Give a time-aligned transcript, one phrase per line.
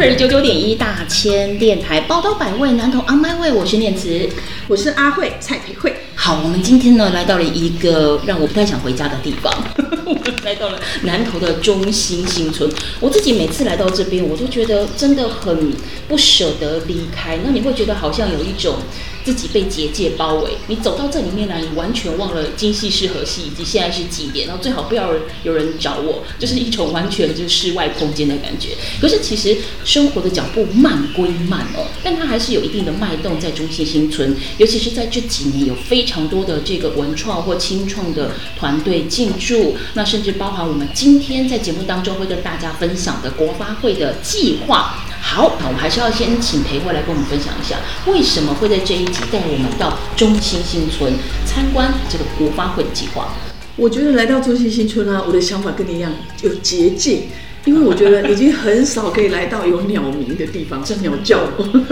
[0.00, 4.30] Super 九九点一大千电台报道百位，南投 On My Way，我是念慈。
[4.66, 9.52] 我是阿慧蔡培慧，好，我们今天呢来到了一个让我不太想回家的地方，
[10.06, 12.70] 我们来到了南投的中心新村。
[12.98, 15.70] 我自己每次来到这边，我都觉得真的很
[16.08, 17.38] 不舍得离开。
[17.44, 18.76] 那你会觉得好像有一种
[19.24, 25.12] 自己被结界包围，你走到这里面来，你完全忘了今夕是何夕，以及现在是几点，然后最好不要
[25.42, 28.70] 有人找我，就是一种完全就是室外空间的感觉。
[29.00, 45.04] 可是其实生活的脚步慢归慢哦，但它还是有一定的脉动在中心新村，尤其是在这几年有非常多的这个文创或轻创的团队进驻，那甚至包含我们今天在节目当中会跟大家分享的国发会的计划。
[45.20, 47.76] 好，那我们还是要先请裴慧来跟我们分享一下，
[48.06, 51.12] 为什么会在这一集带我们到中心新村
[51.46, 53.28] 参观这个国发会的计划？
[53.76, 56.10] 我觉得来到中心新村啊，我的想法跟你一样，
[56.42, 57.28] 有捷径。
[57.66, 61.40] 因为我觉得已经很少可以来到有鸟鸣的地方，鸟叫，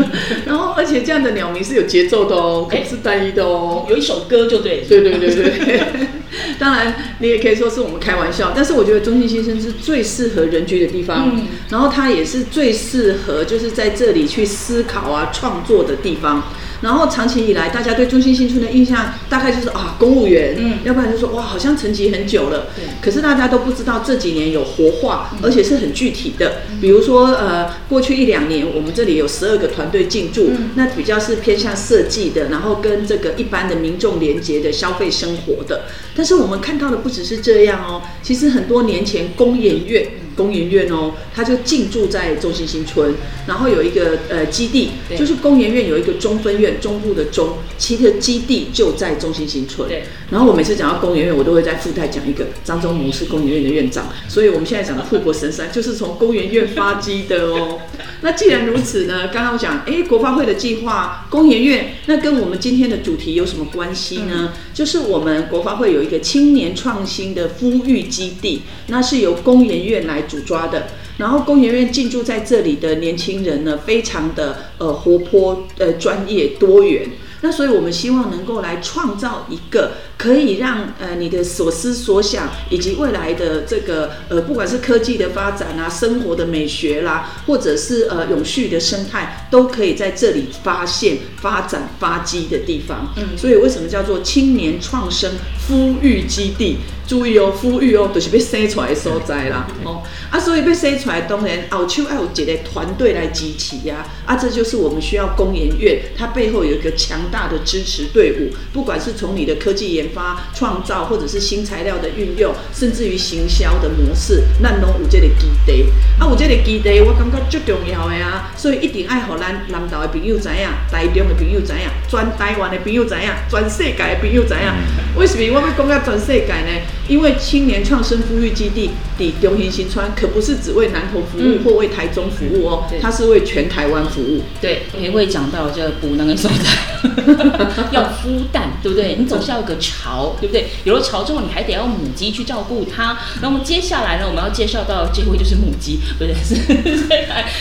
[0.47, 3.85] 然后而且这样的鸟鸣是有节奏的哦，可不是单一的哦。
[3.89, 5.81] 有一首歌就对，对对对对。
[6.59, 16.43] 当然，你也可以说是我们开玩笑，但是我觉得中心新生是最适合人居的地方，嗯然后它也是最适合就是在这里去思考啊、创作的地方。
[16.81, 22.69] 然后长期以来，大家对中心新村的印象大概就是啊，公务员，嗯要不然就说哇，好像沉寂很久了。
[22.77, 26.63] 对可是大家都不知道这几年有活化，而且是很具体的。
[26.81, 35.83] 比如说呃，过去一两年，我们这里有十二个团队进驻，那比较是偏向设计的，然后跟这个一般的民众连接的消费生活的。
[36.15, 40.07] 但是我们看到的不只是这样哦，其实很多年前工研院。
[40.39, 43.13] 工研院哦，他就进驻在中心新村，
[43.49, 49.89] 然后有一个呃基地，就是工研院有一个中分院，中部的中，其实基地就在中心新村。
[49.89, 50.05] 对。
[50.31, 57.81] 然后我每次讲到工研院，我都会在附带讲一个张忠谋是工研院的院长，所以我们现在讲的护国神山就是从工研院发迹的哦。
[58.23, 64.53] 那既然如此呢，刚刚我讲，哎，国发会的计划，工研院，那跟我们今天的主题有什么关系呢？
[64.79, 70.87] 就是我们国发会有一个青年创新的孵育基地，那是由工研院来主抓的。
[71.17, 77.11] 然后工研院进驻在这里的年轻人呢，非常的呃活泼、呃专业、多元。
[77.41, 93.15] 那所以我们希望能够来创造一个可以让呃你的所思所想，以及未来的这个呃不管是科技的发展啊、生活的美学啦，或者是呃永续的生态，都可以在这里发现、发展、发迹的地方。
[93.17, 95.31] 嗯，所以为什么叫做青年创生
[95.69, 96.79] 孵育基地？
[97.09, 99.67] 注意哦，孵育哦，就是被生出来的所在啦。
[99.83, 104.37] 哦，啊，所以被生出来，当然后手要有一个团队来支持呀、啊。
[104.37, 115.87] 这就是我们需要工研院，它背后有一个强大的支持队伍，不管是从你的科技研发、创造，或者是新材料的运用，甚至于行销的模式，咱拢有这个基地。
[116.19, 125.08] 啊，有这个基地，我感觉最重要的啊，所以一定爱让咱南投的朋友知影，台中的朋友知影，全台湾的朋友知影，全世界的朋友知影。
[125.19, 126.81] 为什么我要讲到全世界呢？
[127.09, 134.43] 因为青年创生孵育基地的中心新川，可不是只为南投服务嗯或为台中服务哦，对它是为全台湾服务。
[134.61, 137.09] 对，也会讲到这个补能跟收在
[137.91, 139.17] 要孵蛋，对不对？
[139.19, 140.67] 你总是要有个巢，对不对？
[140.85, 143.19] 有了巢之后，你还得要母鸡去照顾它。
[143.41, 146.55] 那么接下来呢，我们要介绍到这位就是母鸡，不对， 是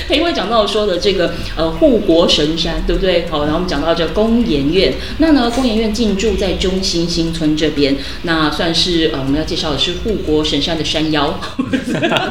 [0.09, 3.25] 裴慧讲到说的这个呃护国神山，对不对？
[3.29, 11.39] 好，然后我们讲到这个工研院，那呢工研院进驻在中心新村这边，那算是呃我们要介绍的是护国神山的山腰。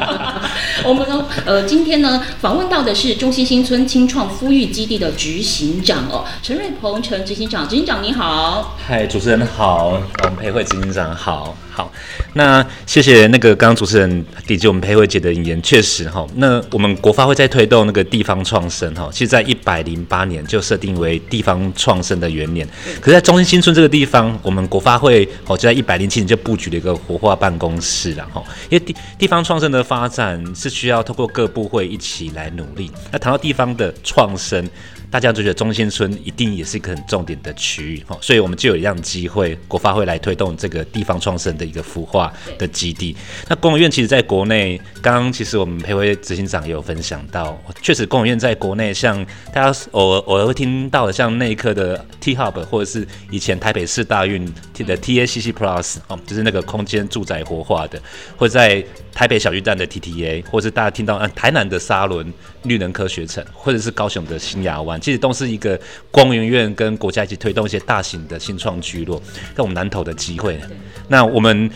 [0.84, 8.77] 我们呢呃今天呢访问到的是中心新村青创孵育基地的执行长哦，陈瑞鹏陈执行长，执行长你好。
[8.86, 11.92] 嗨，主持人好，我们培慧执行长好，好，
[12.34, 22.66] 那谢谢那个刚刚主持人抵接我们培慧姐的引言，确实哈，那我们国发会在推动那个地方创生哈，其实在一百零八年就设定为地方创生的元年，
[23.01, 32.91] 可是在中心新村这个地方，我们国发会会哦就在一百零七年就布局了一个活化办公室了哈，因为地地方创生的发展是需要透过各部会一起来努力。
[33.12, 34.68] 那谈到地方的创生，
[35.16, 43.16] 大家就觉得中心村一定也是一个很重点的区域哈，所以我们就有一样机会，国发会来推动这个地方创生的一个孵化的基地。
[43.48, 49.24] 那公务院其实在国内，刚刚其实我们培会执行长也有分享到，确实公务院在国内，像
[49.54, 57.98] 大家偶尔偶尔会听到的，像那一刻的 T Hub，或者是以前台北市大运的 TACC Plus 哦，就是那个空间住宅活化的，
[58.36, 58.84] 或在
[59.16, 62.30] 台北小巨蛋的 TTA，或是大家听到啊台南的沙仑
[62.65, 65.80] 绿能科学城，或者是高雄的新亚湾，其实都是一个
[66.10, 69.18] 公务院跟国家一起推动一些大型的新创聚落，
[69.54, 70.60] 跟我们南投的机会。
[71.09, 71.71] 那我们。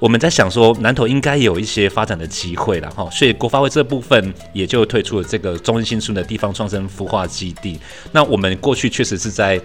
[0.00, 7.78] 我们在想说，南投应该有一些发展的机会了哈，所以国发会这部分也就推出了这个中心村的地方创生孵化基地。
[8.12, 9.58] 那我们过去确实是在。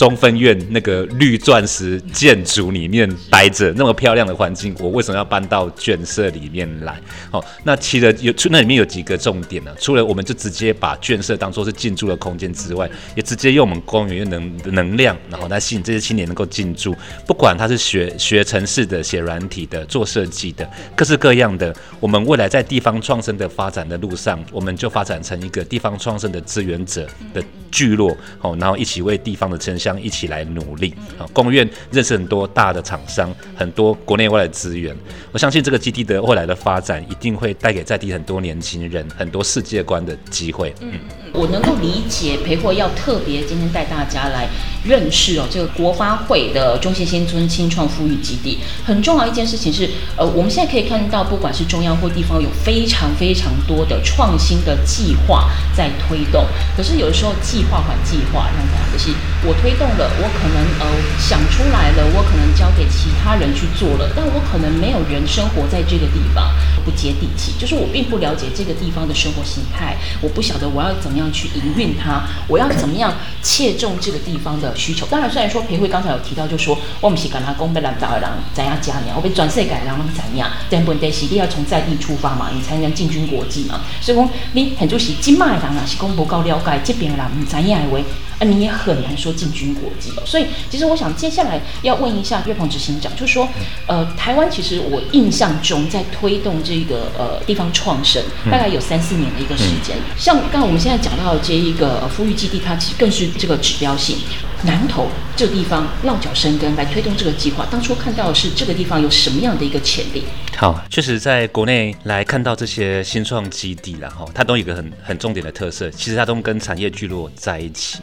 [0.00, 6.98] 中分院那个绿钻石建筑里面待着，那么漂亮的环境，我为什么要搬到眷舍里面来？
[7.30, 9.70] 好，那其实有那里面有几个重点呢？
[9.78, 16.96] 除了我们就直接把眷舍当做是进驻的空间之外，也直接用我们公园能能量，然后来吸引这些青年能够进驻。
[17.26, 20.66] 不管他是学学城市的、写软体的、做设计的，
[20.96, 29.78] 各式各样的，我们未来在地方创生的发展的路上，我们就发展成一个地方创生的资源者的聚落，好，然后一起为地方的城。
[29.80, 31.24] 乡一起来努力啊！
[31.32, 34.94] 公务院认识很多大的厂商，很多国内外的资源。
[35.32, 40.74] 我相信这个基地的未来的发展，一定会带给在地很多年轻人很多世界观的机会。
[40.80, 40.92] 嗯，
[41.32, 44.48] 我能够理解裴货要特别今天带大家来
[44.84, 48.58] 认识哦，这个国发会的中信新村青创富裕基地。
[48.84, 56.44] 很重要一件事情是，呃，我们现在可以看到，不管是中央或地方，有非常非常多的创新的计划在推动。
[56.76, 59.10] 可是有的时候计划还计划，让大家就是
[59.46, 59.69] 我推。
[59.70, 60.86] 推动了，我可能呃
[61.20, 66.50] 想出来了，我可能交给其他人去做了，但我可能没有人生活在这个地方，
[66.84, 75.06] 不接地气，就是我并不了解这个地方的生活形态，我不晓得我要怎么样去营运它，我要怎么样切中这个地方的需求。
[75.06, 83.80] 当然，虽然说裴慧刚才有提到，就说我们是跟他讲被蓝大二郎怎样加年，我被转世改让他们怎样，但本地是你要从在地出发嘛，你才能进军国际嘛。
[84.00, 88.04] 所以讲，你很多是金麦人啊，是公不够了解这边人唔怎样为。
[88.40, 93.46] 啊，你也很难说进军国际，所以其实我想接下来要问一下岳鹏执行长，就是说，
[93.86, 99.96] 呃，台湾其实我印象中在推动个呃地方创生，大概有三四年的一个时间。
[100.16, 104.18] 像刚刚我们现在讲到的这一个富裕基地，它其实更是这个指标性。
[104.62, 110.22] 南投这个地方落脚生根来推动这个计划，当初看到的是这个地方有什么样的一个潜力？
[110.54, 118.00] 好，确实在国内来看到这些新创基地，然后它都有一个很很重点的特色，其实它都跟产业聚落在一起。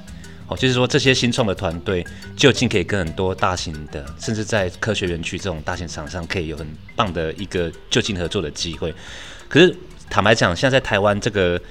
[0.48, 2.06] 哦，就是说这些新创的团队
[2.36, 6.66] 就近可以跟很多大型的，甚至在科学园区这种大型厂商可以有很
[6.96, 8.94] 棒的一个就近合作的机会。
[9.50, 9.76] 可是
[10.10, 11.62] 坦白讲，现在在台湾这个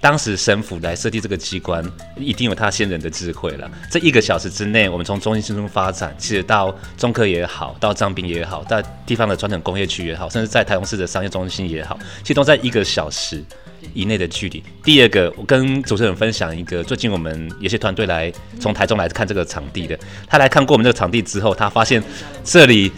[0.00, 1.84] 当时省府来设计这个机关，
[2.16, 3.70] 一定有他先人的智慧了。
[3.90, 13.44] 这一个小时之内，我们从中心新中发展，其实到中科也好，到彰滨也好，到地方的传统工业区也好，甚至在台中市的商业中心也好，其实都在一个小时。
[13.92, 14.62] 以内的距离。
[14.82, 22.02] 第二个，我跟主持人分享一个，最近我们有些团队来从台中来看这个场地的，他来看过我们这个场地之后，他发现
[22.42, 22.90] 这里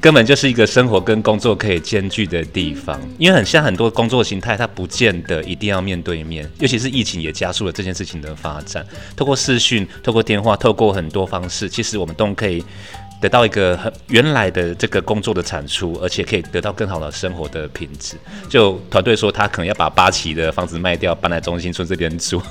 [0.00, 8.84] 根本就是一个生活跟工作可以兼具的地方，因为很像很多工作形态，它不见得一定要面对面，尤其是疫情也加速了这件事情的发展。
[9.16, 12.62] 透过视讯、透过电话、透过很多方式，其实我们都可以。
[13.24, 18.16] 得到一个很原来的这个工作的产出，而且可以得到更好的生活的品质。
[18.50, 22.42] 就团队说，他可能要把八旗的房子卖掉，搬来中心村这边住。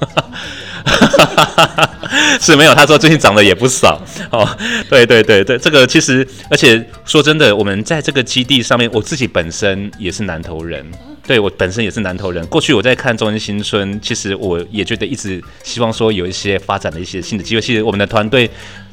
[2.41, 4.49] 是没有，他说最近涨的也不少哦。
[4.89, 10.83] 对对对对，这个其实，而且说真的，我们在这个基地上面，我自己本身也是南投人，
[11.27, 12.44] 对我本身也是南投人。
[12.47, 17.61] 过去我在看中心新村，其实我也觉得一直希望说有一些发展的一些新的机会。
[17.61, 18.49] 其实我们的团队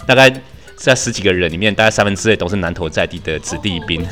[0.06, 0.30] 大概。
[0.80, 4.02] 在十几个人里面，大概三分之二都是南投在地的子弟兵。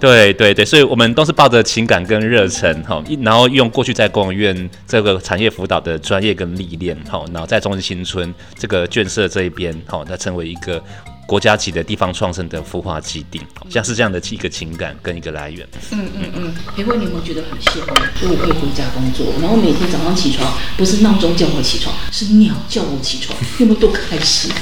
[0.00, 10.82] 对对对，所以我们都是抱着情感跟热忱，哈，然后用过去在公务院这个产业辅导的专业跟历练，哈，然后在中日新村这个建设这一边，哈，它成为一个
[11.24, 13.40] 国家级的地方创生的孵化基地，
[13.70, 15.66] 像是这样的一个情感跟一个来源。
[15.92, 17.94] 嗯嗯嗯，裴慧，你有没有觉得很羡慕？
[18.20, 24.52] 就我可以回家工作，然后每天早上起床不是闹钟叫我起床，是鸟叫我起床，有没有多开心？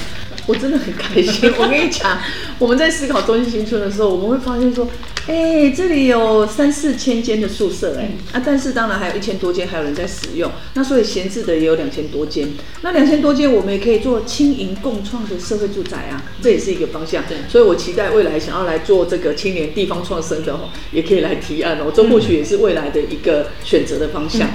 [0.46, 1.52] 我真的很开心。
[1.58, 2.18] 我跟你讲，
[2.58, 4.86] 我们在思考中心新村的时候，我们会发现说，
[5.26, 12.48] 哎，这里有三四千间的宿舍，哎，啊，但是当然还有一千多间还有人在使用，那所以闲置的也有两千多间。
[12.82, 17.24] 那两千多间我们也可以做轻盈共创的社会住宅啊，这也是一个方向。
[17.26, 24.48] 对，所以我期待未来想要来做这个青年地方创生的哦，也可以来提案哦，这或许也是未来的一个选择的方向。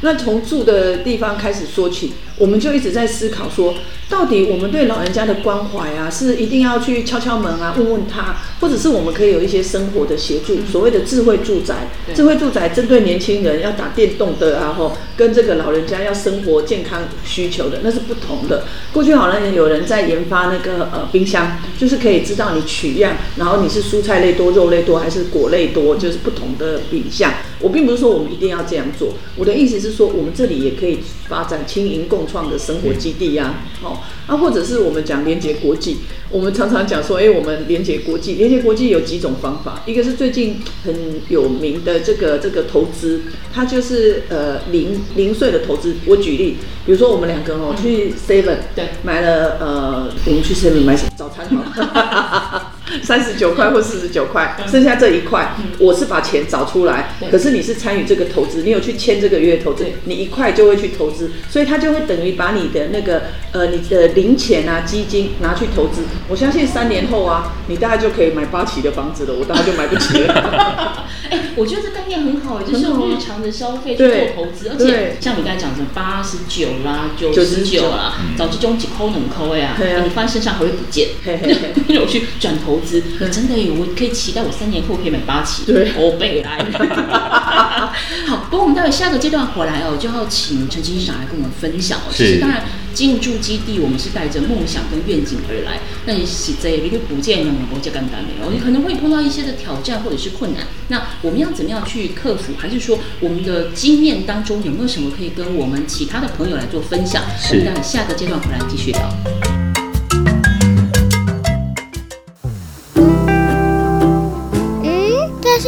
[0.00, 3.74] 那从住的地方开始说起，我们就一直在思考说，
[4.08, 11.88] 到底我们对老人家的关怀啊，是一定要去敲敲门啊，问问他，或者是我们可以有一些生活的协助，所谓的智慧住宅。
[12.14, 18.64] 智慧住宅针对年轻人要打电动的啊，吼，跟这个老人家要生活健康需求的，那是不同的。
[18.92, 27.32] 过去好像有人在研发那个呃冰箱，就是可以知道你取样，然后你是蔬菜类多、肉类多还是果类多，就是不同的品相。
[27.64, 35.96] 我并不是说我们一定要这样做，我的意思是说，我们这里也可以发展轻盈共创的生活基地呀，哦，啊，或者是我们讲连接国际，
[36.28, 40.94] 我们常常讲说，哎，我们连接国际，连接国际有几种方法，一个是最近很
[41.30, 45.96] 有名的这个这个投资，它就是呃零零碎的投资。
[46.04, 52.72] 我举例，比如说我们两个哦去 Seven 对买了呃，我们去 Seven 买早餐好。
[53.02, 63.22] 三十九块或四十九块，剩下这一块，我是把钱找出来，可是你是参与这个投资，你有去签这个月投资，你一块就会去投资，所以它就会等于把你的那个
[63.52, 66.02] 呃你的零钱啊基金拿去投资。
[66.28, 71.04] 我相信三年后啊，你大概就可以买八期的房子了，我大概就买不起了。
[71.30, 79.74] 哎，我觉得这概念很好，就是用日常的消费去做投资，而且像你刚才讲的八十九啦、九十九啦，早期中几抠能抠呀，
[80.04, 81.08] 你放在身上还会不见，
[82.00, 82.80] 我去转投。
[82.84, 85.62] 真的有，我可以期待我三年后可以买八期，
[85.96, 86.58] 我背来。
[88.26, 92.10] 好，不过我们待会下个阶段回来哦，就要请陈执行长来跟我们分享哦。
[92.12, 100.66] 其实当然，进驻基地我们是带着梦想跟愿景而来，那也是在一个不见两国家干单没有，你可能会碰到一些的挑战或者是困难。
[100.88, 102.52] 那我们要怎么样去克服？
[102.58, 107.22] 还是说我们的经验当中有没有什么可以跟我们其他的朋友来做分享？
[107.50, 109.63] 我们待会下个阶段回来继续聊。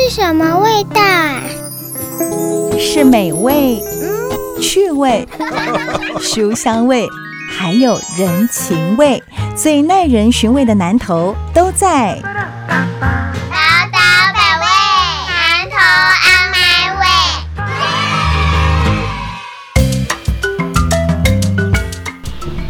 [0.09, 1.01] 是什么味道？
[2.79, 3.83] 是美味、
[4.63, 5.27] 趣味、
[6.21, 7.09] 书香味，
[7.51, 9.21] 还有人情味，
[9.57, 12.15] 最耐人寻味的南头都在。
[12.23, 12.29] 宝
[13.91, 13.99] 岛
[14.33, 14.65] 百味，
[15.27, 15.77] 南头
[16.23, 16.57] 阿麦
[17.01, 17.03] 味。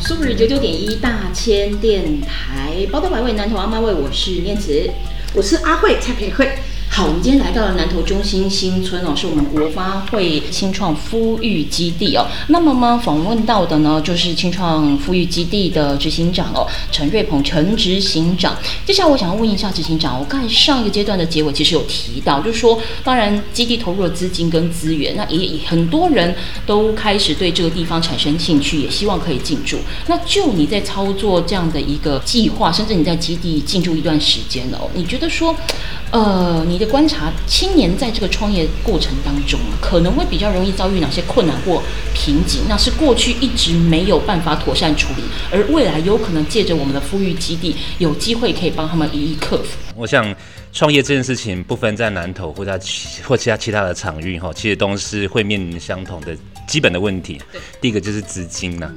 [0.01, 4.89] 苏日九九点一大千电台，宝岛百味，南头阿麦味，我是念慈，
[5.35, 6.51] 我是阿慧蔡培慧。
[6.97, 12.27] 好，我们今天来到了南投中心新村哦，是我们国发会新创孵育基地哦。
[12.49, 18.57] 那么呢，访问到的呢，就是新创孵育基地的执行长哦，陈瑞鹏陈执行长。
[18.87, 26.35] 接下来我想要问一下执行长，我刚才上一个阶段的结尾其实有提到，就是说，当然基地投入了资金跟资源，那也很多人
[26.65, 29.77] 都开始对这个地方产生兴趣，也希望可以进驻。
[30.07, 35.55] 那就你在操作这样的一个计划，甚至你在基地进驻一段时间哦，你觉得说，
[36.13, 41.83] 呃，你的观察青年在这个创业过程当中，可能会比较容易遭遇哪些困难或
[42.15, 42.63] 瓶颈？
[42.69, 49.79] 那是过去一直没有办法妥善处理，而未来有可能借着我们的富裕基地，有机会可以帮他们一一克服。
[49.97, 50.35] 我想
[50.73, 52.79] 创业这件事情，不分在南投或者
[53.25, 56.37] 或其他其他的场域哈，其实都是会面临相同的
[56.69, 57.41] 基本的问题。
[57.81, 58.91] 第一个就是资金呐。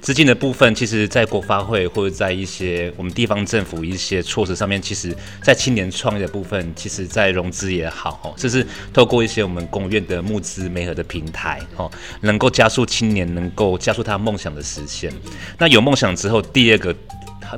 [0.00, 11.90] 资金的部分，其实，在国发会或者在一些我们地方政府一些措施上面，其实，在青年创业的部分，其实，在融资也好，哦，就是透过一些我们公院的募资媒合的平台，哦，
[12.22, 15.12] 能够加速青年能够加速他梦想的实现。
[15.58, 16.96] 那有梦想之后，第二个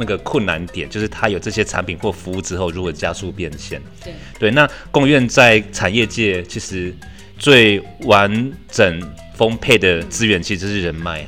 [0.00, 3.80] 那个困难点，就是他有这些产品或服务之后，如何加速变现？
[4.02, 6.92] 对对，那公院在产业界其实
[7.38, 9.00] 最完整
[9.36, 11.24] 丰沛的资源，其实是人脉。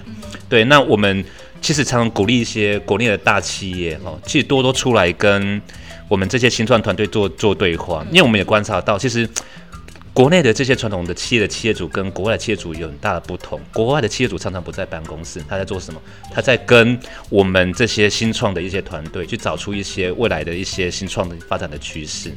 [0.54, 1.24] 对，那我们
[1.60, 5.60] 其实常常鼓励一些国内的大企业，哦，其实多多出来跟
[6.06, 9.28] 我们这些新创团队做做对话，因为我们也观察到，其实
[10.12, 13.60] 国内的这些传统的企业的企业主跟国外的企业主有很大的不同。
[13.72, 16.00] 国外的企业主常常不在办公室，他在做什么？
[16.32, 16.96] 他在跟
[17.28, 22.32] 我们这些新创的一些团队去找出一些未来的一些新创的发展的趋势。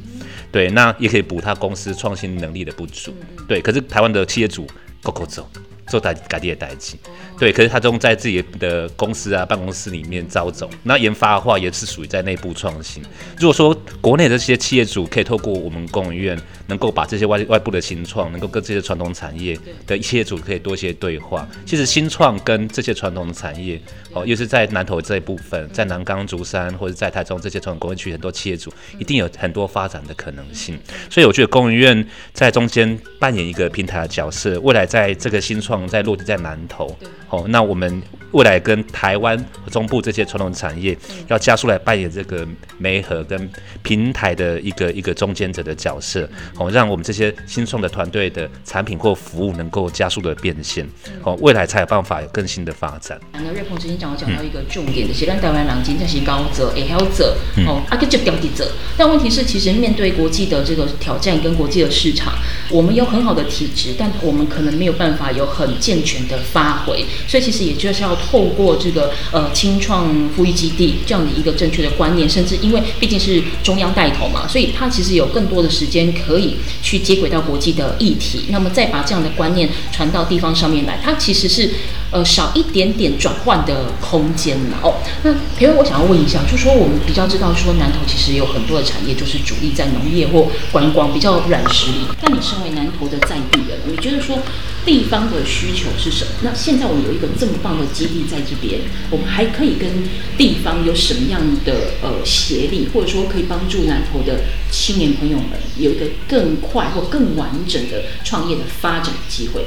[0.50, 3.14] 对，那也可以补他公司创新能力的不足。
[3.46, 4.66] 对，可是台湾的企业主
[5.04, 5.48] 够够走。
[5.88, 6.96] 做代改地的代际，
[7.38, 10.68] 对，可是他都在自己的公司啊办公室里面招走。
[10.82, 13.02] 那研发的话也是属于在内部创新。
[13.38, 21.48] 如果说国内的这些企业主可以透过我们工研院，能够把这些外外部的新创，能够跟这些传统产业的企业主可以多一些对话。
[21.64, 23.80] 其实新创跟这些传统的产业，
[24.12, 30.78] 哦，又是在南投这一部分，在南港、竹山或者在台中这些传统工业区，很多企业主一定有很多发展的可能性。
[31.10, 36.96] 所以我觉得工研院在中间扮演一个平台的角色，未来在这个新创在落地在南投，
[37.30, 40.96] 哦，那我们未来跟台湾中部这些传统产业
[41.28, 43.50] 要加速来扮演这个媒合跟
[43.82, 50.86] 平台的一个一个中间者的角色，哦，让我们这些新创的团队的产品或服务能够加速的变现，
[51.22, 53.18] 哦，未来才有办法有更新的发展。
[53.32, 58.70] 那瑞鹏之前讲，我讲到一个重点的，是咱台湾人真正是高者，也还有者，哦，啊，个就标的者。
[58.96, 62.34] 但问题是，其实面对国际的这个挑战跟国际的市场，
[62.70, 67.04] 我们有很好的体质，但我们可能没有办法有很健全的发挥。
[67.26, 81.70] 所以其实也就是要透过这个呃清创孵育基地这样的一个正确的观念，甚至因为毕竟是中央带头嘛，所以它其实有更多的时间可以去接轨到国际的议题，那么再把这样的观念传到地方上面来，它其实是
[82.10, 84.94] 呃少一点点转换的空间了哦。
[85.22, 94.38] 那培文，我想要问一下，就说我们比较知道说南投其实有很多的产业就是主力在农业或观光比较软实力，但你身为南投的在地人，你觉得说
[94.88, 96.30] 地方的需求是什么？
[96.42, 98.80] 那现在我们有一个这么棒的基地在这边，
[99.10, 99.86] 我们还可以跟
[100.38, 104.40] 地方有什么样的呃协力，或者说可以帮助南投的
[104.70, 109.60] 青年朋友们有一个更快或更完整的创业的发展机会？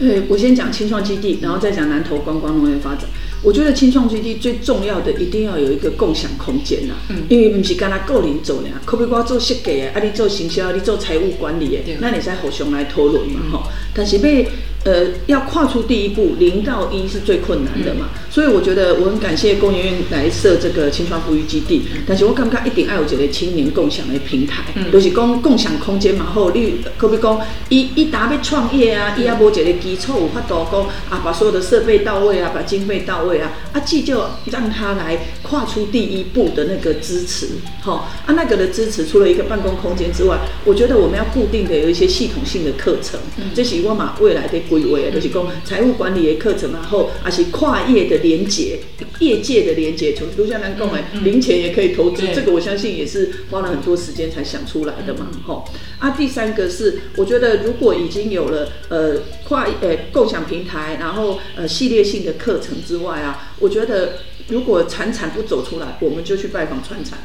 [0.00, 3.08] 对，我先讲青创基地，然后再讲南投观光农业发展。
[3.42, 6.94] 我觉得青创基地最重要的一定要有一个共享空间呐，
[7.28, 13.62] 因为不是干那个人做呢，可比我做设计的，啊你做行销，你做财务管理的，那你才互相来讨论嘛吼。
[13.94, 14.48] 但是被
[14.86, 24.62] 呃，要跨出第一步，零到一是最困难的嘛，所以我觉得我很感谢工研院来设这个青创富裕基地，但是我感觉一定要有一个青年共享的平台，
[24.92, 37.48] 就是讲共享空间嘛，好，你可比讲，伊伊打要创业啊，伊也无一个基础有法度讲啊，把所有的设备到位啊，把经费到位啊，啊，既就让他来跨出第一步的那个支持，
[37.80, 43.18] 好，啊，那个的支持除了一个办公空间之外，我觉得我们要固定的有一些系统性的课程，
[43.52, 44.60] 这是我嘛未来的。
[44.80, 48.78] 规划就是讲财务管理的课程，然后啊是跨业的连接，
[49.20, 55.64] 业界的连接，从如像咱讲的零钱也可以投资，这个我相信也是花了很多时间才想出来的嘛，吼。
[55.98, 59.16] 啊，第三个是，我觉得如果已经有了呃
[59.48, 64.18] 跨呃共享平台，然后呃系列性的课程之外啊，我觉得
[64.48, 67.18] 如果产产不走出来，我们就去拜访川产。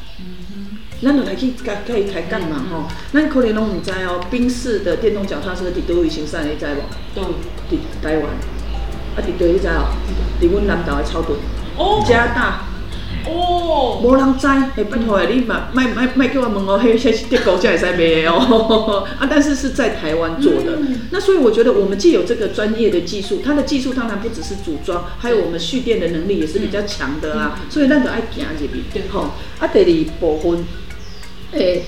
[1.02, 4.20] 咱就来去甲甲伊开讲嘛吼，咱可能拢唔知哦。
[4.30, 6.80] 宾士的电动脚踏车伫倒位生产，你知无？
[7.14, 7.22] 都
[7.68, 8.26] 伫台湾。
[9.16, 9.90] 啊，伫倒你知哦？
[10.40, 11.36] 伫阮南投的草屯。
[11.76, 12.04] 哦。
[12.08, 12.66] 加大。
[13.26, 14.00] 哦。
[14.00, 19.04] 无人知，诶，拜托诶，你嘛，卖卖卖叫我问哦，迄迄是德国才会使卖的哦。
[19.18, 20.78] 啊，但是是在台湾做的。
[21.10, 27.58] 那所以我觉得我们既有这个专业的技术，它的技术当然不只是组装，还有我们蓄电的能力也是比较强的啊。
[27.68, 28.84] 所以咱就爱行入去。
[28.92, 29.02] 对。
[29.12, 29.32] 吼。
[29.58, 30.64] 啊，第二部分。
[31.52, 31.82] 诶，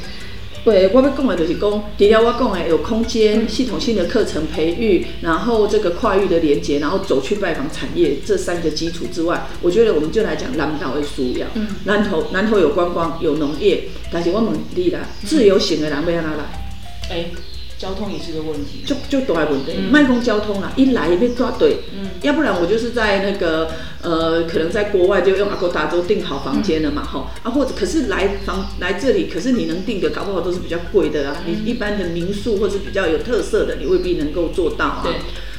[0.65, 11.47] 对，我要讲的就是讲，除了我讲的有空间、系统性的课程培育，然后这个跨域的连接，然后走去拜访产业这三个基础之外，我觉得我们就来讲南岛的需要。
[11.55, 17.15] 嗯，南投南投有观光有农业，但是我们你啦，自由行的人要哪来？
[17.15, 17.31] 诶。
[17.79, 19.73] 交通也是个问题，就就都还问题。
[19.91, 31.43] 卖空交通啊，一来也被抓对，嗯，要不然我就是在那个呃，可能在国外就用阿哥达州订好房间了嘛，哈啊，或者可是来房来这里，可是你能订的，搞不好都是比较贵的啊。
[31.47, 35.07] 你一般的民宿或者比较有特色的，你未必能够做到啊。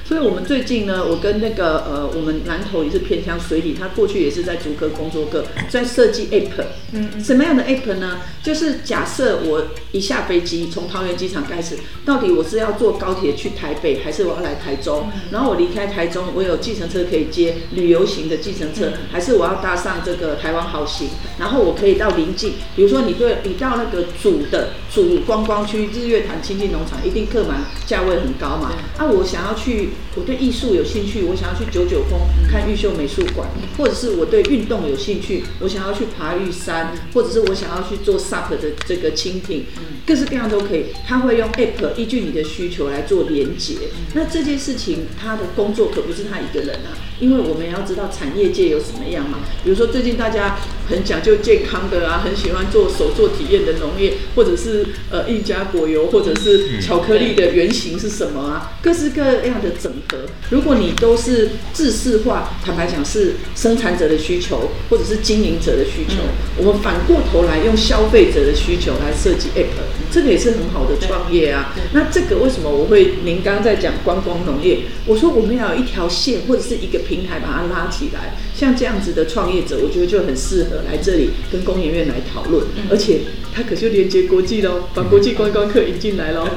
[0.07, 6.63] 所以，我们最近呢，我跟那个呃，我们南投也是偏向水里，他过去也是在竹科工作过，在设计 app。
[6.91, 8.19] 嗯，什么样的 app 呢？
[8.43, 15.09] 就是假设我一下飞机，从桃园机场开始，到底我是要坐高铁去台北，还是我要来台中？
[15.31, 21.09] 然后我离开台中，我有计程车可以接旅游型的计程车，还是我要搭上这个台湾好行？
[21.39, 28.71] 然后我可以到临近，比如说你对，你到那个主的主观光区日月潭亲近农场，一定客满，价位很高嘛。
[28.97, 29.89] 啊，我想要去。
[30.15, 39.65] 我对艺术有兴趣，我想要去九九峰看玉秀美术馆，或者是我对运动有兴趣，我想要去爬玉山，或者是我想要去做 SUP 的这个蜻蜓，
[40.05, 40.85] 各式各样都可以。
[41.05, 43.75] 他会用 App 依据你的需求来做连接。
[44.13, 49.39] 那这件事情他的工作可不是他一个人啊，因为我们也要知道产业界有什么样嘛。
[49.63, 50.57] 比如说最近大家
[50.89, 58.77] 很讲究健康的啊，很喜欢做手做体验的农业，或者是呃印加果油，或者是巧克力的原型是什么啊？
[58.81, 60.19] 各式各样的整合。
[60.49, 66.17] 如果你都是制式化，坦白讲是生产者的需求，或者是经营者的需求，
[66.57, 71.73] 我们反过头来用消费者的需求来设计 app，这个也是很好的创业啊。
[71.93, 73.05] 那这个为什么我会？
[73.23, 83.21] 您刚刚在讲观光农业，我说我们要有一条线或者是一个平台把它拉起来，像这样子的创业者，我觉得就很适合来这里跟工研院来讨论，而且
[83.53, 86.47] 它可就连接国际喽，把国际观光客引进来喽。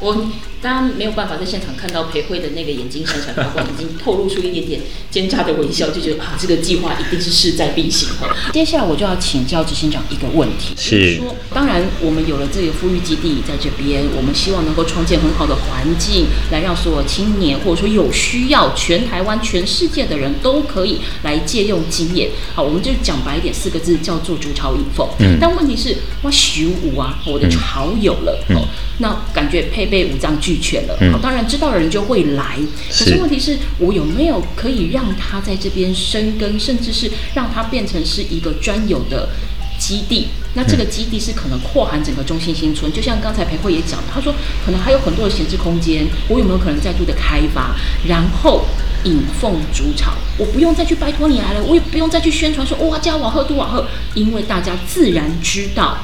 [0.00, 0.30] 我。
[0.62, 8.28] 当然没有办法在现场看到裴慧的那个眼睛闪闪发光，已经透露出一点点奸诈的微笑，就觉得啊，这个计划一定是势在必行哈。
[8.52, 22.30] 接下来我就要请教执行长一个问题，是说，当然我们有了自己的富裕基地在这边，我们希望能够创建很好的环境，来让所有青年或者说有需要，全台湾、全世界的人都可以来借用经验。
[22.54, 25.08] 好，我们就讲白一点，四个字叫做筑巢引凤。
[25.18, 25.38] 嗯。
[25.40, 28.62] 但问题是，我徐武啊，我的巢有了，哦，
[29.02, 30.58] 那感觉配备五脏俱。
[30.62, 32.56] 全了，好，当然知道的人就会来。
[32.88, 39.28] 可是问题是我有没有可以让他在这边生根，甚至是让他变成是一个专有的
[39.76, 40.28] 基地？
[40.54, 44.32] 那这个基地是可能扩含整个中心新村，就像刚才裴慧也讲的，他说
[44.64, 47.74] 可能还有很多的闲置空间，我有没有可能再度的开发，
[48.06, 48.64] 然后
[49.02, 50.12] 引凤筑巢？
[50.38, 53.84] 我不用再去拜托你来了，我也不用再去宣传说哇加瓦赫杜瓦赫，
[54.14, 55.98] 因为大家自然知道。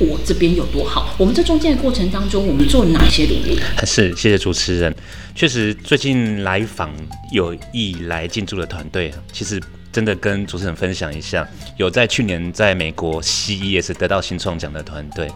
[0.00, 1.14] 我这边有多好？
[1.18, 3.58] 我们这中间的过程当中，我们做哪些努力？
[3.84, 4.94] 是，谢谢主持人。
[5.34, 6.90] 确实，最近来访
[7.30, 9.60] 有意来进驻的团队，其实
[9.92, 15.30] 真的跟主持人分享一下，有在去年在美国 CES 得到新创奖的团队，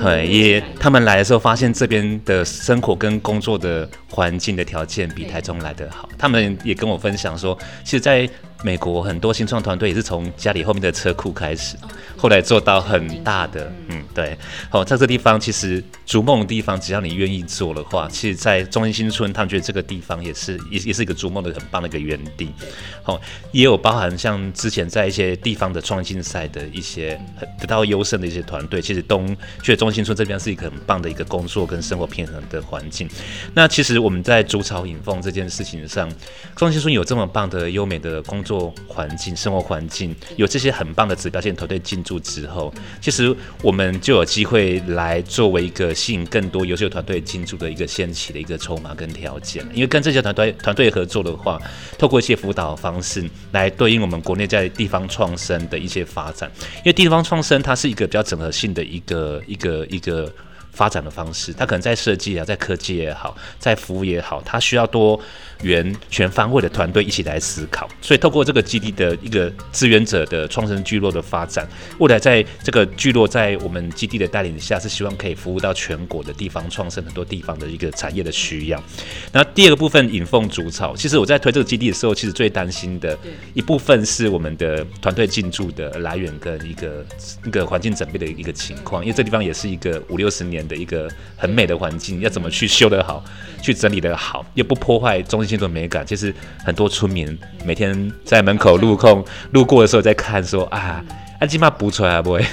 [0.00, 6.08] 对，也他们来的时候发现这边的生活跟工作的环境的条件比台中来得好。
[6.16, 8.28] 他们也跟我分享说，其实在
[8.62, 11.76] 美国很多新创团队也是从家里后面的车库开始。
[12.16, 14.36] 后来做到很大的，嗯，对，
[14.68, 22.52] 好，在这地方其实逐梦的地方，只要你愿意做的话，其实，在中心新村，他们觉得这个地方也是也也是一个逐梦的很棒的一个园地，
[23.02, 23.18] 好，
[23.52, 27.18] 也有包含像之前在一些地方的创新赛的一些
[27.58, 33.08] 得到优胜的一些团队，其实东觉得中心村这边是一个很棒的一个工作跟生活平衡的环境。
[33.54, 36.12] 那其实我们在竹草引凤这件事情上，
[36.54, 42.18] 中心村有这么棒的优美的工作做环境、生活环境，有这些很棒的指标性团队进驻。
[42.18, 43.32] 之后，其实
[43.62, 49.64] 我们就有机会来作为一个吸引更多优秀团队进驻的一个掀起的一个筹码跟条件。
[49.72, 51.62] 因为跟这些团队团队合作的话，
[51.96, 56.50] 透过一些辅导方式来对应我们国内在地方创生的一些发展。
[56.78, 60.28] 因为地方创生它是一个比较整合性的一个一个一个。
[60.72, 65.20] 发展的方式，它可能在设计啊，在科技也好，在服务也好，它需要多
[65.62, 67.88] 元全方位的团队一起来思考。
[68.00, 78.82] 所以，透过这个基地的一个志愿者的创生聚落的发展，未来在这个聚落在我们基地的带领下，是希望可以服务到全国的地方创生很多地方的一个产业的需要。
[79.32, 83.18] 那第二个部分引凤筑巢，其实我在推这个基地的时候，其实最担心的
[83.52, 87.04] 一部分是我们的团队进驻的来源跟一个
[87.44, 90.59] 一个环境整备的一个情况，因为这地方也是一个五六十年。
[90.66, 93.24] 的一个很美的环境，要怎么去修得好，
[93.62, 96.06] 去整理得好，又不破坏中心新的美感？
[96.06, 101.04] 其实很多村民每天在门口路控路过的时候，在看说啊。
[101.40, 102.44] 啊，起码补出来不会？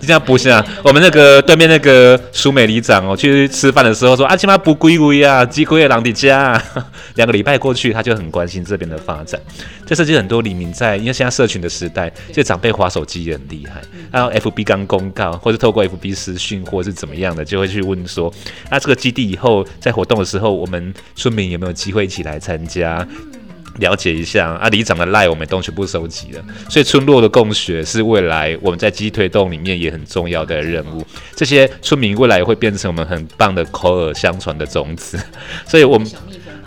[0.00, 6.62] 你这样补下，我们那个对面那个苏美里长哦，去吃饭的时候说啊，起码补归归啊，鸡龟的狼的家。
[7.16, 9.40] 两个礼拜过去，他就很关心这边的发展。
[9.84, 13.82] 这涉及很多黎明在，因为现在社群的时代，这长辈划手机也很厉害。
[14.12, 18.32] 然后 FB 刚公告，或者透过 FB 私讯，或是怎么样的，就会去问说，
[18.70, 23.04] 那这个基地以后在活动的时候，我们村民有没有机会一起来参加？
[23.78, 31.06] 了解一下啊，里长的赖我们都全部收集了，所以村落的供血是未来我们在基推动里面也很重要的任务。
[31.34, 35.18] 这些村民未来也会变成我们很棒的口耳相传的种子，
[35.66, 36.06] 所以我们。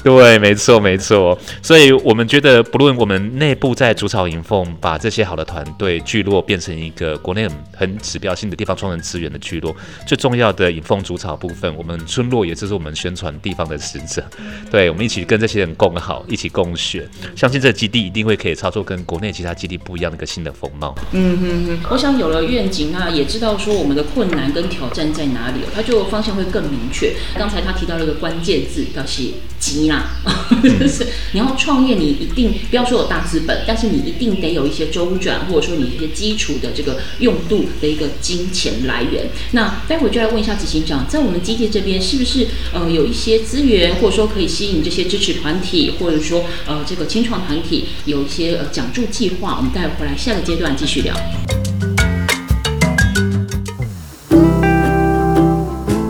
[0.03, 1.38] 对，没错，没错。
[1.62, 9.75] 所以我们觉得，不论我们内部在竹草迎凤，把这些好的团队聚落变成一个国内很很指标性的地方创人资源的聚落，
[10.07, 14.23] 最重要的迎凤竹草部分，我们村落也就是我们宣传地方的使者。
[14.71, 20.95] 对，我们一起跟这些人共好，一起共学，相信这个基地一定会可以操作跟国内其他基地不一样的一个新的风貌。
[21.12, 27.13] 嗯哼哼，我想有了愿景，啊也知道说我们的困难跟挑战在哪里了，它就方向会更明确。
[27.38, 29.23] 刚才他提到了一个关键字，叫是
[29.59, 30.15] 经啦，
[30.63, 39.28] 就是你要创业，你一定不要说有大资本，但是你一定得有一些周转，或者说你一些基础的这个用度的一个金钱来源。
[39.52, 49.56] 那待会就来问一下执行长，在我们基地这边是不是呃有一些资源，或者说可以吸引这些支持团体，或者说呃这个青创团体有一些呃奖助计划？
[49.58, 51.15] 我们待会回来下个阶段继续聊。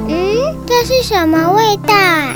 [0.07, 2.35] 嗯，这是什么味道啊？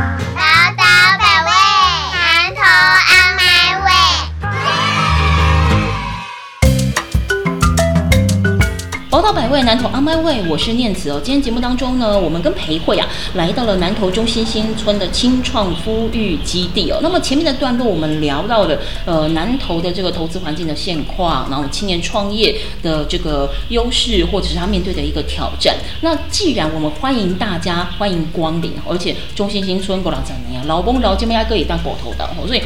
[9.31, 11.17] 宝岛百位，南投阿麦位，我是念慈哦。
[11.23, 16.99] 今天节目当中呢，我们跟培慧啊来到了南投中心新村的青创孵育基地哦。
[17.01, 25.77] 那么前面的段落我们聊到了呃南投的这个投资环境的现况，然后青年创业的这个优势，或者是他面对的一个挑战。
[26.01, 32.61] 那既然我们欢迎大家欢迎光临，而且中心新村过两三年，老公老姐妹哥也当狗头的哦，所以。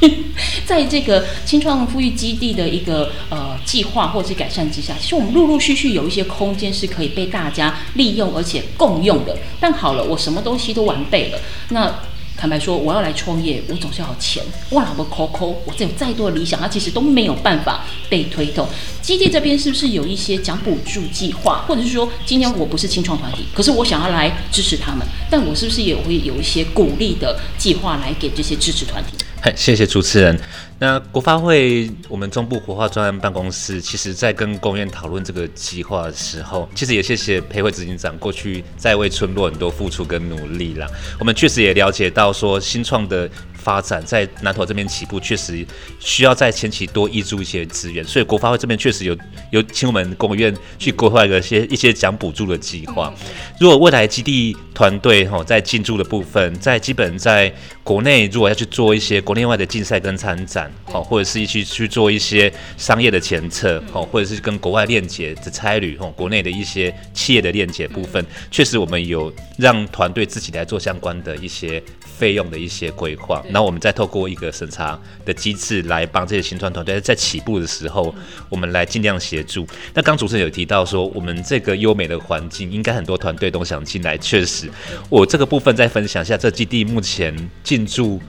[0.66, 9.36] 在这个青创富裕基地的一个呃计划或者是改善之下，其实我们陆陆续续有一些空间是可以被大家利用而且共用的。
[9.60, 11.38] 但好了，我什么东西都完备了，
[11.70, 11.94] 那
[12.36, 14.42] 坦白说，我要来创业，我总是要有钱。
[14.72, 18.68] 哇，老婆抠抠，我这有再多的理想，它其实都没有办法被推动。
[19.00, 29.24] 基地这边是不是有一些奖补助计划，或者是说，今天我不是清创团体，可是我想要来支持他们，但我是不是也会有一些鼓励的计划来给这些支持团体？
[29.54, 30.38] 谢谢主持人。
[30.78, 40.86] 那国发会我们中部活化专案办公室，其实在跟公院讨论这个计划的时候，其实也谢谢培会执行长过去在为村落很多付出跟努力啦。
[41.18, 43.28] 我们确实也了解到说新创的。
[43.66, 45.66] 发展在南投这边起步，确实
[45.98, 49.18] 需要在前期多挹注一些资源，所以国发会这边确实有
[49.50, 53.12] 有请我们公务院去规划一个些一些奖补助的计划。
[53.58, 71.82] 如果未来基地团队哈在进驻的部分，在基本在国内如果要去做一些国内外的竞赛跟参展，好或者是一起去做一些商业的前测，好或者是跟国外链接的差旅，哦国内的一些企业的链接部分，确实我们有让团队自己来做相关的一些
[72.18, 73.42] 费用的一些规划。
[73.46, 78.14] 然后我们再透过一个审查的机制来帮这些新创团队在起步的时候，
[78.48, 79.66] 我们来尽量协助。
[79.94, 84.16] 那刚主持人有提到说，我们这个优美的环境，应该很多团队都想进来。
[84.18, 84.70] 确实，
[85.08, 88.20] 我这个部分再分享一下，这基地目前进驻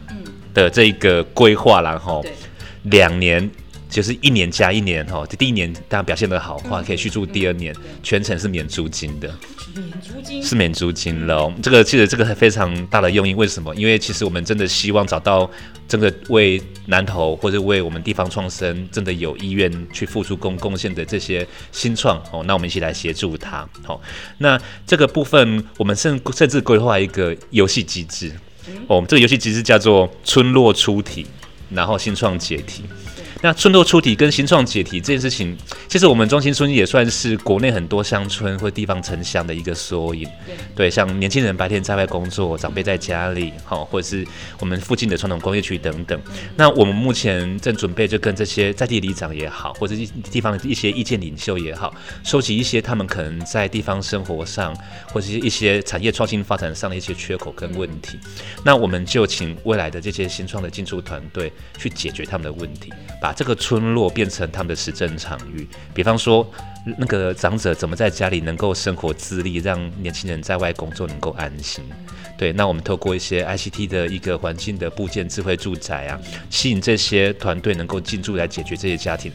[0.58, 2.26] 的这个规划，然后
[2.84, 3.50] 两年。
[3.89, 9.34] 就是一年加一年哈，第一年当然表现的好话，可以续住第二年，全程是免租金的，
[9.74, 11.50] 免租金是免租金了。
[11.63, 13.74] 这个其实这个非常大的用意，为什么？
[13.76, 15.50] 因为其实我们真的希望找到
[15.88, 23.67] 真的为南投或者为我们地方创生真的有意愿去付出贡贡献的这些新创哦，那我们一起来协助他。
[23.86, 24.02] 好，
[24.39, 28.34] 那这个部分我们甚甚至规划一个游戏机制，
[28.88, 31.25] 哦，这个游戏其实叫做村落出题，
[31.69, 32.84] 然后新创解题。
[33.41, 35.56] 那村落出题跟新创解题这件事情，
[35.88, 40.28] 其实我们中心村也算是国内很多乡村或地方城乡的一个缩影。
[40.76, 44.26] 对，像年轻人白天在外工作，长辈在家里，好，或者是
[44.60, 46.19] 我们附近的传统工业区等等。
[46.56, 54.76] 那我们目前正准备就跟这些在地里长也好，或者一地方的一些意见领袖也好，收集一些他们可能在地方生活上，
[55.12, 58.17] 或者是一些产业创新发展上的一些缺口跟问题。
[58.63, 65.67] 那我们就请未来的这些新创的进驻团队去解决他们的问题，把把这个村落变成他们的实证场域。
[65.93, 66.49] 比方说，
[66.97, 71.83] 那个长者怎么在家里能够生活自立，让年轻人在外工作能够安心。
[72.37, 76.17] 对，那我们透过一些 ICT 的一个环境的部件、智慧住宅啊，
[76.49, 79.29] 吸引这些团队能够进驻来解决这些家庭。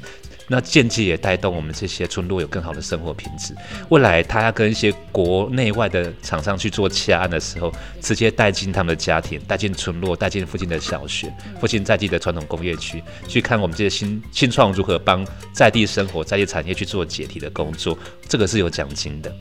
[0.49, 3.55] 那间接也带动我们这些村落有更好的生活品质。
[3.89, 17.97] 未来他要跟一些国内外的厂商去做洽案的时候，直接带进他们的家庭，带进村落，带进附近的小学，附近在地的传统工业区，去看我们这些新新创如何帮在地生活、在地产业去做解题的工作，
[18.29, 19.35] 这个是有奖金的。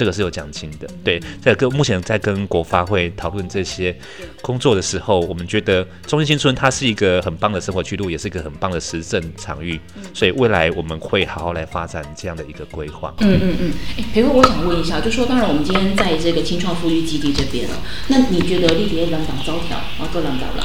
[0.00, 3.94] 这个是有奖金的，对，在跟目前在跟国发会讨论这些
[4.40, 9.78] 工作的时候，我们觉得中心新村它是一个很棒的生活区路，也是一个很棒的实证场域，
[10.14, 13.12] 所以未来我们会好好来发展这样的一个规划。
[13.18, 17.76] 嗯嗯嗯，哎，培慧，我想问一下，就说当然我们今天在这个青创富裕基地这边了，
[18.08, 20.64] 那你觉得立体两党招条啊，各两党啦，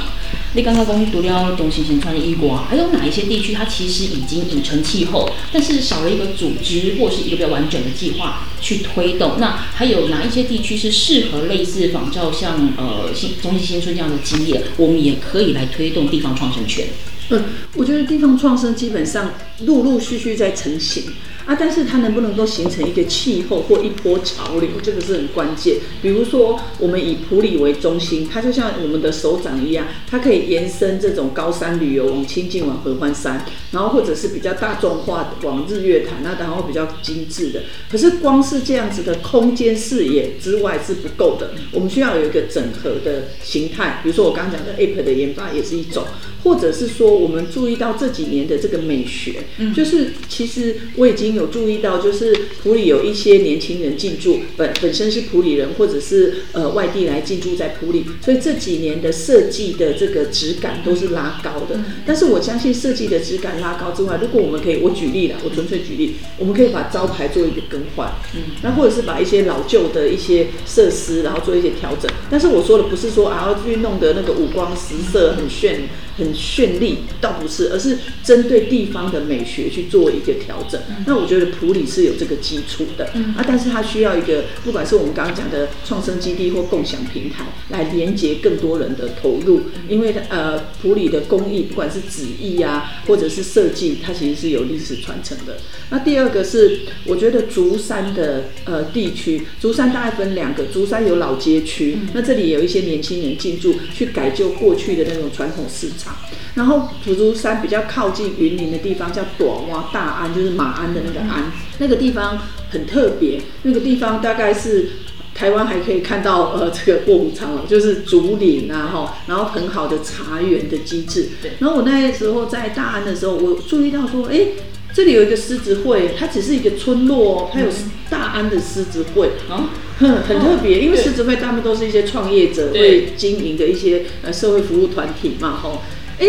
[0.54, 9.32] 你刚刚公独了东新新川、一国，还有哪一些地区它其实已经已成气候，但是少了一个组织或是一个比较完整的计划去推动？
[9.38, 16.86] 那还有哪一些地区是适合类似仿照像呃新中心新村这样的经验，我们也可以来推动地方创生权。
[17.28, 17.42] 嗯，
[17.74, 21.02] 我觉得地方创生基本上陆陆续续在成型
[21.46, 25.76] 啊，但是它能不能够形成一个气候或一波潮流，这个是很关键。
[26.02, 37.62] 比如说，我们以普里为中心，它就像我们的手掌一样，它可以延伸这种高山旅游，往清境、往合欢山，然后或者是比较大众化的往日月潭，那然后比较精致的。
[37.88, 44.00] 可是光是这样子的空间视野之外是不够的，我们需要有一个整合的形态。
[44.02, 46.04] 比如说我刚刚讲的 App 的研发也是一种，
[46.42, 61.78] 或者是说我们注意到这几年的这个美学，就是其实我已经有注意到，就是普里有一些年轻人进驻，本本身是普里人，或者是呃外地来进驻在普里，所以这几年的设计的这个质感都是拉高的。
[62.04, 72.10] 但是我相信设计的质感拉高之外，如果我们可以，我举例了，我纯粹举例，我们可以把招牌做一个更换，嗯，那或者是把一些老旧的一些设施，然后做一些调整。
[72.30, 75.88] 但是我说的不是说啊要去弄得那个五光十色很炫。
[76.16, 80.80] 很绚丽，倒不是，而是针对地方的美学去做一个调整。
[81.06, 89.62] 那我觉得普里是有这个基础的，啊，但是它需要一个，不管是我们刚刚讲的创生基地或共享平台，来连接更多人的投入。
[89.88, 95.58] 因为呃，普里的工艺，不管是纸艺啊，或者是设计，它其实是有历史传承的。
[95.90, 106.05] 那第二个是，我觉得竹山的呃地区，竹山大概分两个，竹山有老街区，那这里有一些年轻人进驻，去改旧过去的那种传统市场。
[106.54, 112.38] 然后普竹山比较靠近云林的地方叫短洼大安，就是马鞍的那个鞍，那个地方
[112.70, 113.42] 很特别。
[113.62, 114.88] 那个地方大概是
[115.34, 121.28] 台湾还可以看到呃这个卧虎藏龙，就是竹林啊哈，然后很好的茶园的机制。
[121.58, 124.46] 然后我那时候在大安的时候，我注意到说，哎，
[124.94, 127.66] 这里有一个狮子会，它只是一个村落哦，它有
[128.08, 135.82] 大安的狮子会啊，很很特别，因为狮子会他们都是一些创业者会经营的一些呃社会服务团体嘛吼。
[136.18, 136.26] 哎，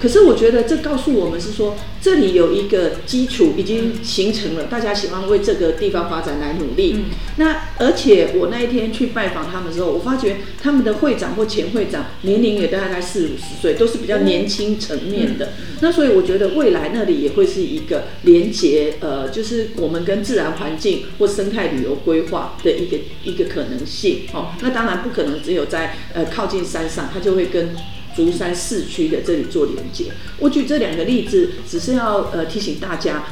[0.00, 7.04] 可是我觉得这告诉我们是说，这里有一个基础已经形成了，大家喜欢为这个地方发展来努力。
[7.36, 15.52] 那而且我那一天去拜访他们的时候，我发觉他们的会长或前会长年龄也大概四五十岁，都是比较年轻层面的。
[15.80, 24.20] 那所以我觉得未来那里也会是一个连接，呃，就是我们跟自然环境或生态旅游规划的一个一个可能性。
[24.32, 27.74] 哦，那当然不可能只有在呃靠近山上，它就会跟。
[28.16, 30.06] 竹山市区的这里做连接，
[30.38, 33.24] 我举这两个例子，只是要呃提醒大家，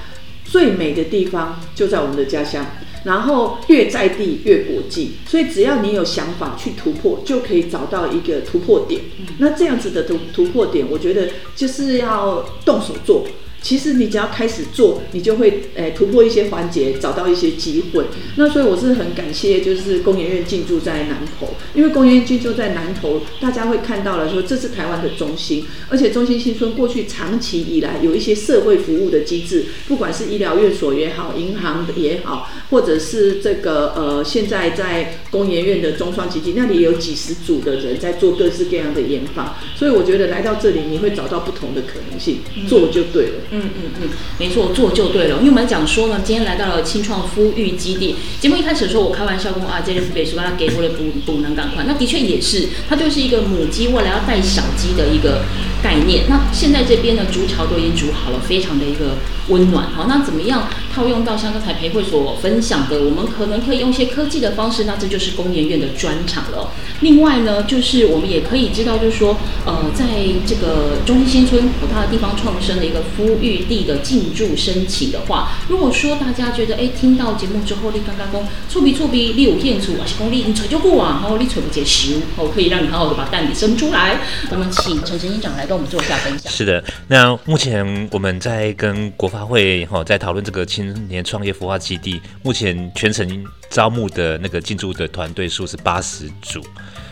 [0.45, 2.67] 最美的地方就在我们的家乡，
[3.05, 9.01] 然后越在地越国际，所以只要你有想法去突破，就可以找到一个突破点。
[9.39, 13.27] 那这样子的突突破点，我觉得就是要动手做。
[13.65, 18.05] 其实你只要开始做，你就会诶突破一些环节，找到一些机会。
[18.37, 43.33] 那所以我是很感谢，就是工研院进驻在南投，因为工研院进驻在南投，大家会看到了说这是台湾的中心，而且中心新村过去长期以来有一些社会服务的机制，不管是医疗院所也好，银行也好，或者是这个呃现在在工研院的中创基金那里有几十组的人在做各式各样的研发，所以我觉得来到这里你会找到不同的可能性，做就对了。
[43.55, 45.37] 嗯嗯嗯，没错，做就对了。
[45.39, 48.17] 因为我们讲说呢，今天来到了青创孵育基地。
[48.41, 51.85] 节目一开始的时候，我开玩笑说啊，这是北叔他给我的补补能赶快。
[51.87, 55.43] 那的确也是，它就是一个母鸡未来要带小鸡的一个
[55.85, 56.25] 概念。
[56.31, 59.19] 那现在这边的竹桥都已经煮好了，非常的一个
[59.49, 59.91] 温暖。
[59.91, 66.71] 好，那怎么样套用到像刚才培慧所分享的，我们可能可以用一些科技的方式，那这就是工研院的专场了。
[67.01, 70.07] 另外呢，就是我们也可以知道，就是说，呃，在
[70.47, 84.21] 这个中心新村和它的地方创生的一个孵育地的进驻申请的话，如果说大家觉得，哎，听到节目之后，你刚刚讲错鼻错鼻，你有兴趣，还是讲你已经找就过啊，然后你找不结实，哦，可以让你好好的把蛋给生出来。
[84.51, 86.53] 我们请陈陈院长来到跟我们做一下分享。
[86.53, 96.63] 是的，那目前我们在跟国发会哈在讨论这个青年创业孵化基地，目前全程招募的那个进驻的团队数是八十组。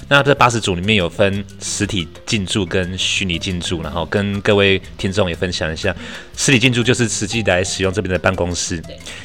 [0.09, 5.95] 那这八十组里面有分实体进驻跟虚拟进驻，然后跟各位听众也分享一下，
[6.37, 8.81] 实体进驻就是实际来使用这边的办公室，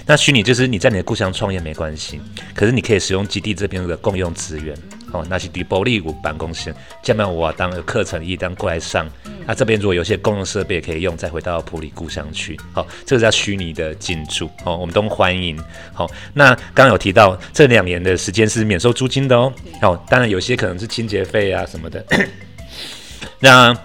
[0.05, 2.19] 那虚拟就是你在你的故乡创业没关系，
[2.55, 4.75] 可是你可以使用基地这边的共用资源。
[5.13, 9.09] 哦，那是迪波利谷办公室，下面我当课程一当过来上，
[9.45, 12.59] 那这边如果有些公用设备可以用，再回到普里故乡去。
[12.73, 15.57] 好，这个叫虚拟的进驻，哦，我们都欢迎。
[15.93, 19.53] 好，那刚刚有提到这两年的时间是免收租金的哦。
[19.81, 22.05] 好，当然有些可能是清洁费啊什么的。
[23.39, 23.75] 那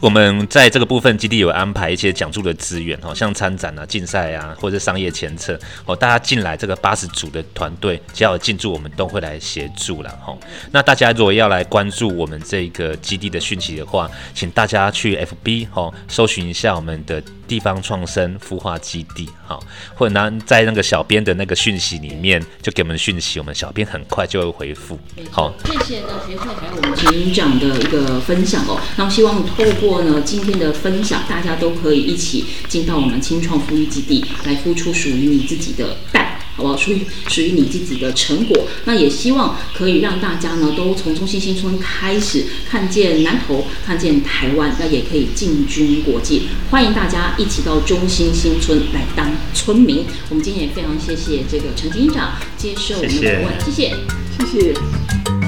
[0.00, 10.38] 我们在这个部分基地有安排一些讲座的资源，哦，像参展啊、竞赛啊，或者商业前测，哦，大家进来这个八十组的团队，只要有进驻，我们都会来协助了，吼。
[10.70, 19.60] 那大家如果要来关注我们这个基地的讯息的话，请大家去 FB 哦，搜寻一下我们的地方创生孵化基地，好，
[19.94, 24.98] 或者呢在那个小编的那个讯息里面就给我们讯息，我们小编很快就会回复。
[25.32, 28.78] 好，谢谢呢学会还有我们陈营长的一个分享哦。
[28.96, 36.26] 那我希望透过过呢今天的分享，大家都可以一起进到我们青创孵育基地来孵出属于你自己的蛋。
[36.58, 36.76] 好不好？
[36.76, 46.48] 属于属于你自己的成果，那也希望可以让大家呢，都从中心新村开始看见南投，看见台湾，那也可以进军国际。
[46.68, 50.04] 欢迎大家一起到中心新村来当村民。
[50.30, 53.94] 我们今天也非常谢谢这个陈警长接受我们的访问，谢谢，
[54.40, 55.47] 谢谢。